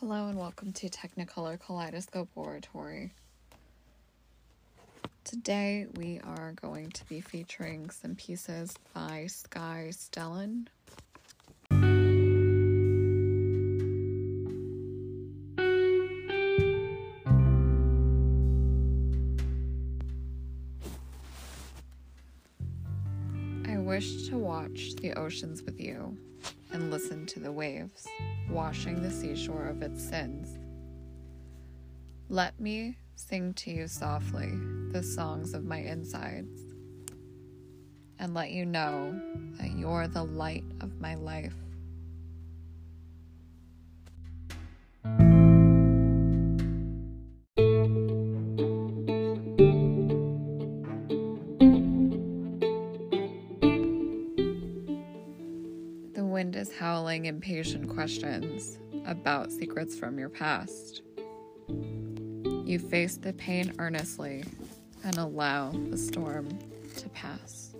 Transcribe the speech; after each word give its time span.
Hello 0.00 0.28
and 0.28 0.38
welcome 0.38 0.72
to 0.74 0.88
Technicolor 0.88 1.58
Kaleidoscope 1.58 2.28
Oratory. 2.36 3.12
Today 5.24 5.88
we 5.96 6.20
are 6.22 6.52
going 6.52 6.90
to 6.90 7.04
be 7.06 7.20
featuring 7.20 7.90
some 7.90 8.14
pieces 8.14 8.76
by 8.94 9.26
Skye 9.26 9.88
Stellan. 9.90 10.68
I 23.88 23.92
wish 23.92 24.28
to 24.28 24.36
watch 24.36 24.96
the 24.96 25.14
oceans 25.14 25.62
with 25.62 25.80
you 25.80 26.14
and 26.74 26.90
listen 26.90 27.24
to 27.24 27.40
the 27.40 27.50
waves 27.50 28.06
washing 28.50 29.00
the 29.00 29.10
seashore 29.10 29.64
of 29.64 29.80
its 29.80 30.06
sins. 30.06 30.58
Let 32.28 32.60
me 32.60 32.98
sing 33.14 33.54
to 33.54 33.70
you 33.70 33.88
softly 33.88 34.50
the 34.92 35.02
songs 35.02 35.54
of 35.54 35.64
my 35.64 35.78
insides 35.78 36.60
and 38.18 38.34
let 38.34 38.50
you 38.50 38.66
know 38.66 39.18
that 39.58 39.70
you're 39.70 40.06
the 40.06 40.24
light 40.24 40.64
of 40.82 41.00
my 41.00 41.14
life. 41.14 41.56
Wind 56.38 56.54
is 56.54 56.72
howling 56.72 57.24
impatient 57.24 57.88
questions 57.88 58.78
about 59.06 59.50
secrets 59.50 59.98
from 59.98 60.20
your 60.20 60.28
past. 60.28 61.02
You 62.64 62.78
face 62.78 63.16
the 63.16 63.32
pain 63.32 63.72
earnestly 63.80 64.44
and 65.02 65.18
allow 65.18 65.72
the 65.90 65.98
storm 65.98 66.48
to 66.96 67.08
pass. 67.08 67.74